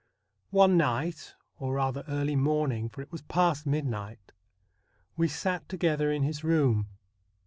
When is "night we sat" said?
3.85-5.69